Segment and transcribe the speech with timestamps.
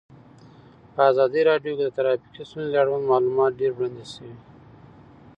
[0.93, 4.35] په ازادي راډیو کې د ټرافیکي ستونزې اړوند معلومات ډېر وړاندې شوي.